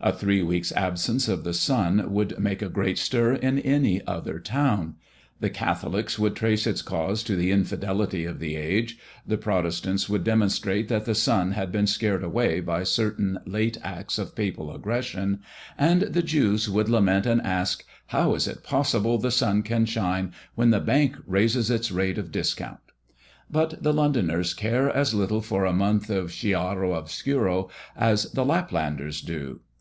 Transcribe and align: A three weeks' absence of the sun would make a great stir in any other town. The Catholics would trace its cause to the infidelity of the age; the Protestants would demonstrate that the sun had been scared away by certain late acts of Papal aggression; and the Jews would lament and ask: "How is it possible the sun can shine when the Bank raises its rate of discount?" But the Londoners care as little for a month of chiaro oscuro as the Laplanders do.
A 0.00 0.12
three 0.12 0.42
weeks' 0.42 0.72
absence 0.72 1.28
of 1.28 1.44
the 1.44 1.54
sun 1.54 2.12
would 2.12 2.36
make 2.38 2.60
a 2.60 2.68
great 2.68 2.98
stir 2.98 3.34
in 3.34 3.58
any 3.60 4.04
other 4.04 4.40
town. 4.40 4.94
The 5.38 5.50
Catholics 5.50 6.18
would 6.18 6.34
trace 6.34 6.66
its 6.66 6.82
cause 6.82 7.22
to 7.22 7.36
the 7.36 7.52
infidelity 7.52 8.24
of 8.24 8.40
the 8.40 8.56
age; 8.56 8.98
the 9.24 9.36
Protestants 9.38 10.08
would 10.08 10.24
demonstrate 10.24 10.88
that 10.88 11.04
the 11.04 11.14
sun 11.14 11.52
had 11.52 11.70
been 11.70 11.86
scared 11.86 12.24
away 12.24 12.60
by 12.60 12.82
certain 12.82 13.38
late 13.44 13.78
acts 13.82 14.18
of 14.18 14.34
Papal 14.34 14.74
aggression; 14.74 15.40
and 15.78 16.02
the 16.02 16.22
Jews 16.22 16.68
would 16.68 16.88
lament 16.88 17.24
and 17.24 17.40
ask: 17.42 17.84
"How 18.08 18.34
is 18.34 18.48
it 18.48 18.64
possible 18.64 19.18
the 19.18 19.30
sun 19.30 19.62
can 19.62 19.84
shine 19.86 20.32
when 20.56 20.70
the 20.70 20.80
Bank 20.80 21.16
raises 21.26 21.70
its 21.70 21.92
rate 21.92 22.18
of 22.18 22.32
discount?" 22.32 22.80
But 23.48 23.80
the 23.80 23.92
Londoners 23.92 24.52
care 24.52 24.90
as 24.90 25.14
little 25.14 25.40
for 25.40 25.64
a 25.64 25.72
month 25.72 26.10
of 26.10 26.30
chiaro 26.32 26.92
oscuro 26.92 27.68
as 27.96 28.24
the 28.32 28.44
Laplanders 28.44 29.20
do. 29.20 29.60